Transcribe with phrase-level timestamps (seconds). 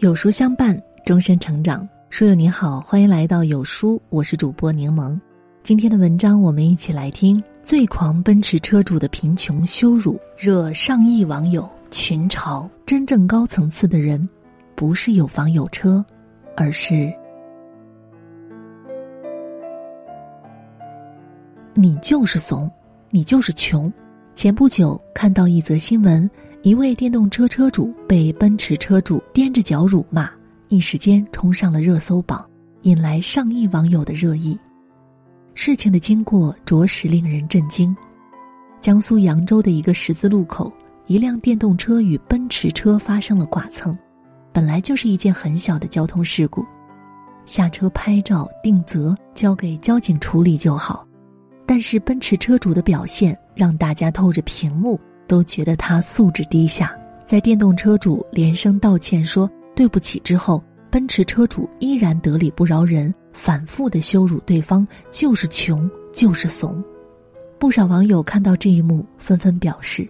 [0.00, 1.86] 有书相伴，终身成长。
[2.08, 5.14] 书友你好，欢迎来到有书，我是主播柠檬。
[5.62, 12.66] 今天的文章，我们一起来听：最狂奔驰车主的贫穷羞辱，惹上亿网友群嘲。
[12.86, 14.26] 真正高层次的人，
[14.74, 16.02] 不是有房有车，
[16.56, 17.12] 而是
[21.74, 22.70] 你就是怂，
[23.10, 23.92] 你就是穷。
[24.34, 26.28] 前不久看到一则新闻。
[26.62, 30.28] 一位电动车车主被奔驰车主踮着脚辱骂，
[30.68, 32.46] 一时间冲上了热搜榜，
[32.82, 34.58] 引来上亿网友的热议。
[35.54, 37.96] 事情的经过着实令人震惊。
[38.78, 40.70] 江苏扬州的一个十字路口，
[41.06, 43.96] 一辆电动车与奔驰车发生了剐蹭，
[44.52, 46.62] 本来就是一件很小的交通事故，
[47.46, 51.06] 下车拍照定责，交给交警处理就好。
[51.64, 55.00] 但是奔驰车主的表现让大家透着屏幕。
[55.30, 56.92] 都觉得他素质低下，
[57.24, 66.82] 在电动车主连声道歉说对不起之后，奔驰车主依然得理不饶人，反复的羞辱对方就是穷就是怂。
[67.60, 70.08] 不少网友看到这一幕，纷纷表示：“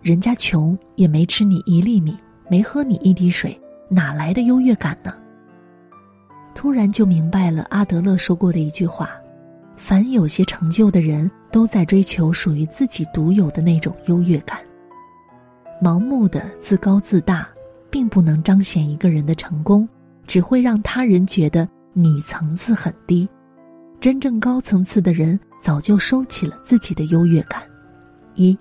[0.00, 2.16] 人家穷也没吃你一粒米，
[2.48, 5.12] 没喝你一滴水，哪来的优越感呢？”
[6.56, 9.10] 突然就明白了阿德勒说过的一句话
[9.76, 14.58] ：“凡有些成就的人。”都在追求属于自己独有的那种优越感。
[15.80, 17.48] 盲目的自高自大，
[17.90, 19.88] 并不能彰显一个人的成功，
[20.26, 23.28] 只会让他人觉得你层次很低。
[24.00, 27.62] 真正高层次的人，早就收起了自己的优越感。
[28.34, 28.56] 一，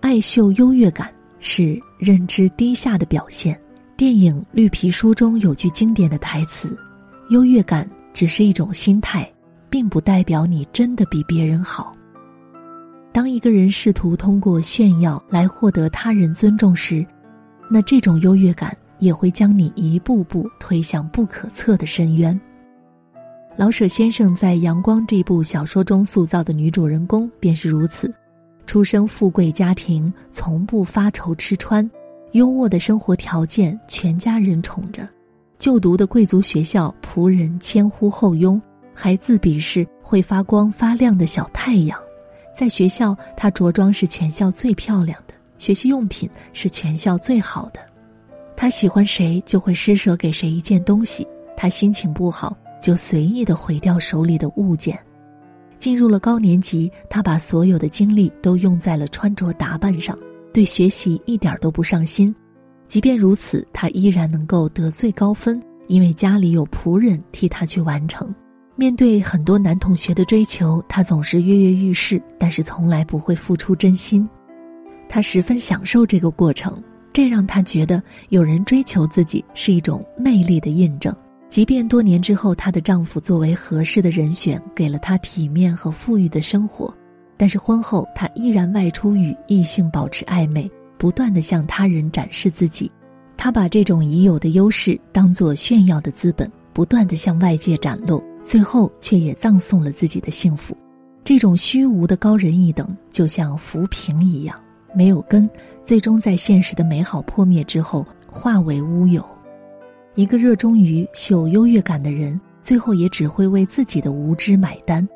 [0.00, 3.56] 爱秀优越感是认知低下的表现。
[3.96, 6.76] 电影《绿皮书》中有句经典的台词
[7.30, 9.30] ：“优越感只是一种心态。”
[9.72, 11.96] 并不代表你真的比别人好。
[13.10, 17.04] 当一个人试图通过炫耀来获得他人尊重时，
[17.70, 22.38] 那这种优越感也会将你一步步推向不可测的深渊。
[23.56, 28.12] 老舍先生在《阳光》这部小说中塑造的女主人公便是如此：
[28.66, 31.90] 出生富贵家庭，从不发愁吃穿，
[32.32, 35.04] 优渥的生活条件，全家人宠着；
[35.58, 38.60] 就读的贵族学校，仆人千呼后拥。
[38.94, 41.98] 还自比是会发光发亮的小太阳，
[42.54, 47.80] 在学校，她着装是全校最漂亮的，学习用品是全校最好的。
[48.56, 51.26] 她喜欢谁就会施舍给谁一件东西，
[51.56, 54.98] 她心情不好就随意的毁掉手里的物件。
[55.78, 60.16] 进入了高年级，她把所有的精力都用在了穿着打扮上，
[60.52, 62.32] 对学习一点都不上心。
[62.86, 68.32] 即便如此，她依然能够得最高分，因为家里有仆人替她去完成。
[68.74, 74.28] 面对很多男同学的追求，他总是跃跃欲试，但是从来不会付出真心。
[75.08, 76.82] 他十分享受这个过程，
[77.12, 81.14] 这让他觉得有人追求自己是一种魅力的印证。
[81.50, 86.92] 即便多年之后，她的丈夫作为合适的人选，给了她体面和富裕的生活，
[87.36, 92.90] 但是婚后她依然外出与异性保持暧昧，不断的向他人展示自己。
[93.36, 98.24] 她把这种已有的优势当作炫耀的资本，不断的向外界展露。
[98.44, 100.76] 最后却也葬送了自己的幸福，
[101.24, 104.58] 这种虚无的高人一等，就像浮萍一样，
[104.94, 105.48] 没有根，
[105.82, 109.24] 最终在现实的美好破灭之后化为乌有。
[110.14, 115.08] 一个热衷于秀优越感的人，最后也只会为自己的无知买单。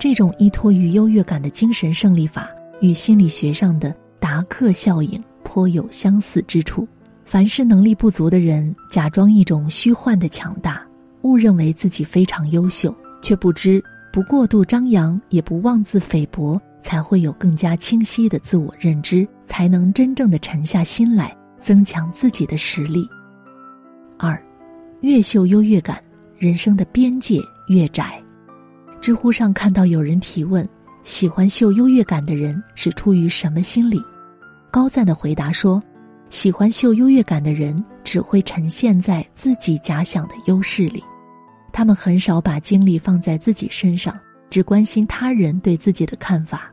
[0.00, 2.50] 这种依托于优越感的精神胜利法，
[2.80, 6.88] 与心理学上的达克效应颇有相似之处。
[7.24, 10.84] 凡是能力不足的人，假装一种虚幻的强大。
[11.22, 23.08] 误认为自己非常优秀，却不知不过度张扬，也不妄自菲薄，才会有更加清晰的自我认知，才能真正的沉下心来，增强自己的实力。
[24.18, 24.40] 二，
[25.00, 26.02] 越秀优越感，
[26.36, 28.20] 人生的边界越窄。
[29.00, 30.68] 知乎上看到有人提问：
[31.02, 34.00] 喜欢秀优越感的人是出于什么心理？
[34.70, 35.82] 高赞的回答说：
[36.30, 41.02] 喜欢秀优越感的人，只会沉陷在自己假想的优势里。
[41.72, 44.18] 他们很少把精力放在自己身上，
[44.50, 46.70] 只关心他人对自己的看法。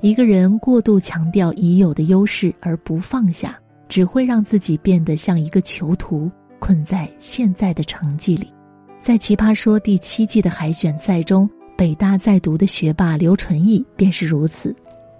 [0.00, 3.58] 一个人过度强调已有的优势而不放下，
[3.88, 8.52] 只会让自己变得像一个囚徒，困在现在的成绩里。
[9.00, 14.74] 在《奇葩说》第七季的海选赛中，北大在读的学霸刘纯义便是如此。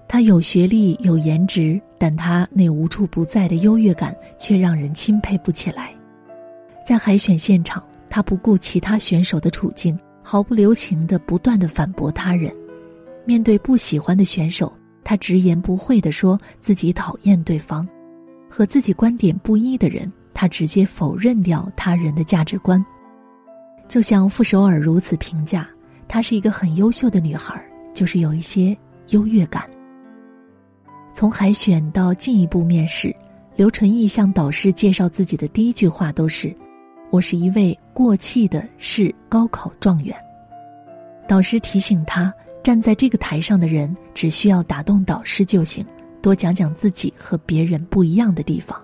[0.08, 5.92] 他有学历、有颜值，但他那无处不在的优越感却让人钦佩不起来。
[6.84, 7.82] 在海选现场。
[8.16, 12.50] 他不顾其他选手的处境，毫不留情的不断的反驳他人。
[13.26, 14.74] 面对不喜欢的选手，
[15.04, 17.86] 他直言不讳的说自己讨厌对方；
[18.48, 22.82] 和自己观点不一的人，他直接否认掉他人的价值观。
[23.86, 25.68] 就像傅首尔如此评价，
[26.08, 28.74] 她是一个很优秀的女孩，就是有一些
[29.10, 29.68] 优越感。
[31.12, 33.14] 从海选到进一步面试，
[33.56, 36.56] 刘纯义向导师介绍自己的第一句话都是
[37.10, 40.16] ：“我是一位过气的市高考状元。”
[41.28, 42.32] 导师提醒他，
[42.62, 45.84] 站在这个台上的人只需要打动导师就行，
[46.22, 48.80] 多讲讲自己和别人不一样的地方。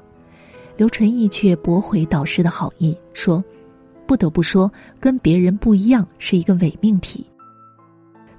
[0.76, 3.42] 刘纯义却驳回导师的好意，说。
[4.04, 4.70] 不得不说，
[5.00, 7.24] 跟别人不一样是一个伪命题。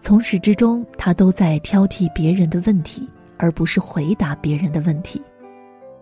[0.02, 3.08] 从始至终，他都在挑剔别人的问题，
[3.38, 5.20] 而不是回答别人的问题。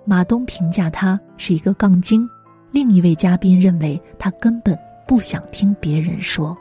[0.04, 2.28] 马东评价他是一个杠精，
[2.72, 4.78] 另一位嘉宾认为他根本
[5.08, 6.58] 不想听别人说。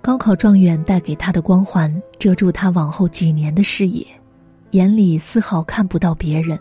[0.00, 4.06] 高考状元带给他的光环遮住他往后几年的视野，
[4.72, 6.58] 眼里丝毫看不到别人。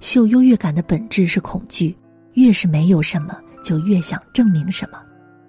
[0.00, 1.96] 秀优越感的本质是恐惧，
[2.34, 4.98] 越是没有什么，就越想证明什么。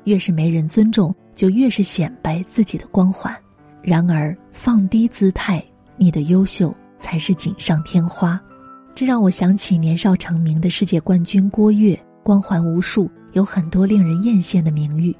[0.06, 3.36] 越是没人尊重，就越是显摆自己的光环。
[3.82, 5.64] 然而，放低姿态，
[5.98, 8.40] 你的优秀才是锦上添花。
[8.96, 15.16] 这让我想起年少成名的世界冠军郭跃，光环无数，有很多令人艳羡的名誉，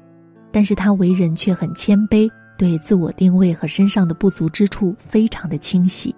[0.50, 6.14] 但是他为人却很谦卑，对自我定位和身上的不足之处非常的清晰。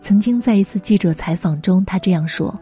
[0.00, 2.58] 曾经在一次记者采访中，他这样说：“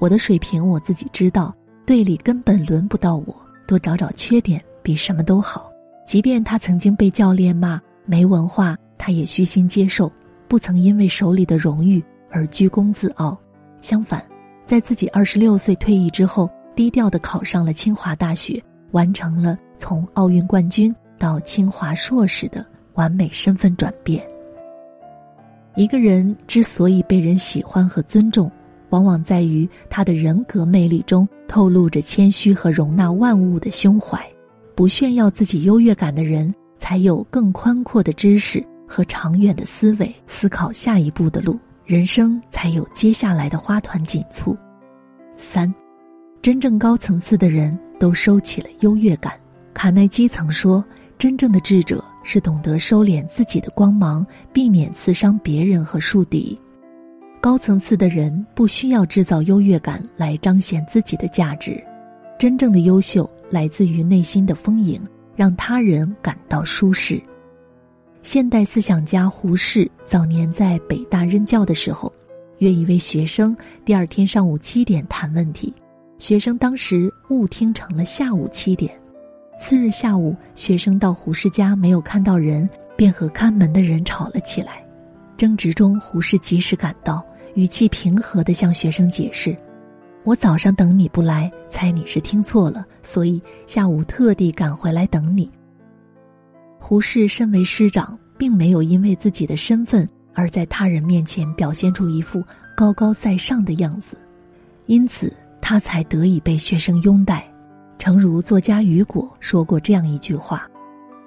[0.00, 1.54] 我的水平我自己知道，
[1.86, 3.36] 队里根本轮不到我。”
[3.66, 5.70] 多找找缺点比什么都好，
[6.04, 10.10] 即便他曾经被教练骂没文化，他也虚心接受，
[10.48, 13.38] 不曾因为手里的荣誉而居功自傲。
[13.80, 14.20] 相反，
[14.70, 18.62] 在自己二十六岁退役之后，低调的考上了清华大学，
[18.92, 22.64] 完成了从奥运冠军到清华硕士的
[22.94, 24.24] 完美身份转变。
[25.74, 28.48] 一个人之所以被人喜欢和尊重。
[28.90, 34.24] 往往在于他的人格魅力中透露着谦虚和容纳万物的胸怀，
[34.76, 41.58] 不炫耀自己优越感的人，才有更宽阔的知识和长远的思维，思考下一步的路，
[41.90, 44.56] 人生才有接下来的花团锦簇。
[45.36, 45.74] 三，
[46.40, 49.32] 真正高层次的人都收起了优越感。
[49.74, 50.84] 卡耐基曾说
[51.18, 56.56] ：“真正的智者是懂得收敛自己的光芒，避免刺伤别人和树敌。”
[57.42, 61.82] 高层次的人不需要制造优越感来彰显自己的价值，
[62.38, 65.02] 真正的优秀来自于内心的丰盈，
[65.34, 67.20] 让他人感到舒适。
[68.22, 72.12] 现代思想家胡适早年在北大任教的时候，
[72.58, 75.72] 约一位学生第二天上午七点谈问题，
[76.18, 78.94] 学生当时误听成了下午七点。
[79.58, 84.84] 次日下午，学生到胡适家没有看到人，便和看门的人吵了起来。
[85.38, 87.24] 争执中，胡适及时赶到。
[87.54, 89.56] 语气平和地向学生解释
[90.24, 95.50] ：“我早上等你不来，猜你是听错了，所以下午特地赶回来等你。”
[96.90, 102.42] 胡适身为师长，并没有因为自己的身份而在他人面前表现出一副
[102.76, 104.18] 高高在上的样子，
[104.86, 107.48] 因此他才得以被学生拥戴。
[107.96, 110.68] 诚如作家雨果说过这样一句话：“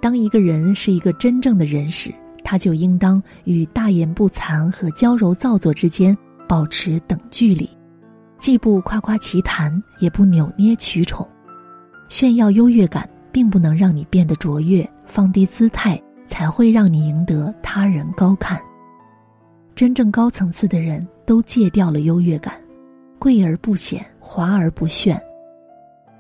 [0.04, 2.13] 当一个人是一个真正的人时。”
[2.44, 6.15] 他就应当与大言不惭和娇柔造作之间
[6.45, 7.69] 保持等距离，
[8.38, 11.25] 既不夸夸其谈，也不扭捏取宠。
[12.10, 18.61] 炫耀优越感并不能让你变得卓越，放低姿态才会让你赢得他人高看。
[19.75, 22.53] 真正高层次的人都戒掉了优越感，
[23.19, 25.21] 贵而不显，华而不炫。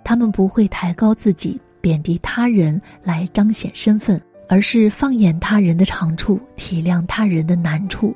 [0.03, 4.21] 他们不会抬高自己，贬低他人来彰显身份。
[4.49, 8.13] 而是放眼他人的长处，体谅他人的难处。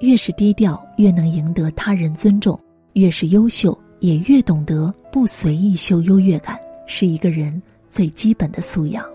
[0.00, 2.54] 越是低调，越能赢得他人尊重；
[2.92, 7.60] 越是优秀，也越懂得不随意秀优越感，是一个人
[7.94, 9.06] 最基本的素养。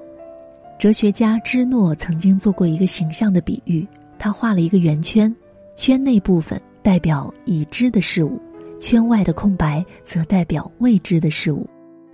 [0.78, 3.86] 哲学家芝诺曾经做过一个形象的比喻：
[4.18, 5.36] 他画了一个圆圈，
[5.76, 8.40] 圈内部分代表已知的事物，
[8.80, 11.68] 圈外的空白则代表未知的事物。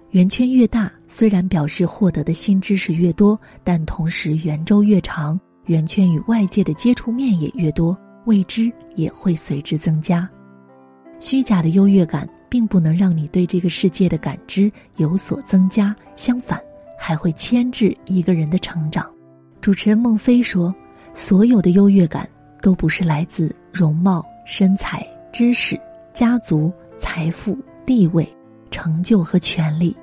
[0.10, 7.96] 圆圈越大，虽然表示获得的新知识越多，但同时圆周越长，圆圈与外界的接触面也越多，
[8.26, 10.28] 未知也会随之增加。
[11.20, 16.58] 虚假的优越感并不能让你对这个世界的感知有所增加，相反，
[16.98, 19.06] 还会牵制一个人的成长。
[19.60, 20.74] 主持人孟非说
[21.14, 22.26] ：“所有的优越感
[22.62, 25.78] 都不是来自容貌、身材、知识、
[26.14, 28.26] 家族、财富、地位、
[28.72, 29.94] 成就和权利。”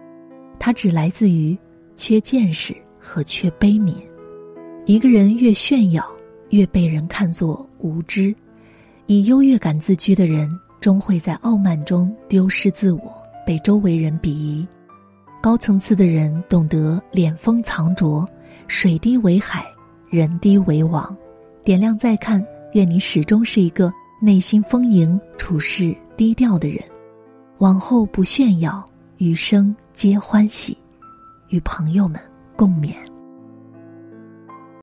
[0.60, 1.56] 它只来自于
[1.96, 3.94] 缺见识和缺悲悯。
[4.84, 6.06] 一个人越炫耀，
[6.50, 8.34] 越被人看作无知。
[9.06, 10.50] 以优越感自居的人，
[10.82, 13.14] 终会在傲慢中丢失自我，
[13.46, 14.66] 被周围人鄙夷。
[15.40, 18.28] 高层次的人懂得敛锋藏拙，
[18.66, 19.64] 水低为海，
[20.10, 21.16] 人低为王。
[21.62, 26.82] 点亮再看，愿你始终是一个内心丰盈、处事低调的人。
[27.58, 28.84] 往后不炫耀，
[29.18, 30.76] 余生皆欢喜。
[31.50, 32.20] 与朋友们
[32.56, 33.11] 共勉。